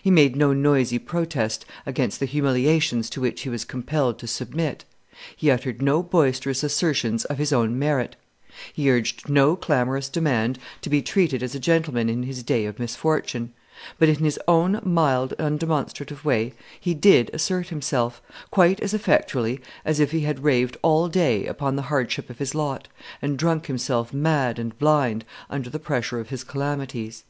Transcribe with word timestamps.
He 0.00 0.10
made 0.10 0.34
no 0.34 0.54
noisy 0.54 0.98
protest 0.98 1.66
against 1.84 2.20
the 2.20 2.24
humiliations 2.24 3.10
to 3.10 3.20
which 3.20 3.42
he 3.42 3.50
was 3.50 3.66
compelled 3.66 4.18
to 4.18 4.26
submit; 4.26 4.86
he 5.36 5.50
uttered 5.50 5.82
no 5.82 6.02
boisterous 6.02 6.62
assertions 6.64 7.26
of 7.26 7.36
his 7.36 7.52
own 7.52 7.78
merit; 7.78 8.16
he 8.72 8.90
urged 8.90 9.28
no 9.28 9.56
clamorous 9.56 10.08
demand 10.08 10.58
to 10.80 10.88
be 10.88 11.02
treated 11.02 11.42
as 11.42 11.54
a 11.54 11.60
gentleman 11.60 12.08
in 12.08 12.22
his 12.22 12.42
day 12.42 12.64
of 12.64 12.78
misfortune; 12.78 13.52
but 13.98 14.08
in 14.08 14.14
his 14.24 14.40
own 14.48 14.80
mild, 14.84 15.34
undemonstrative 15.38 16.24
way 16.24 16.54
he 16.80 16.94
did 16.94 17.28
assert 17.34 17.68
himself, 17.68 18.22
quite 18.50 18.80
as 18.80 18.94
effectually 18.94 19.60
as 19.84 20.00
if 20.00 20.12
he 20.12 20.20
had 20.20 20.42
raved 20.44 20.78
all 20.80 21.08
day 21.08 21.44
upon 21.44 21.76
the 21.76 21.82
hardship 21.92 22.30
of 22.30 22.38
his 22.38 22.54
lot, 22.54 22.88
and 23.20 23.36
drunk 23.36 23.66
himself 23.66 24.14
mad 24.14 24.58
and 24.58 24.78
blind 24.78 25.26
under 25.50 25.68
the 25.68 25.78
pressure 25.78 26.18
of 26.18 26.30
his 26.30 26.42
calamities. 26.42 27.24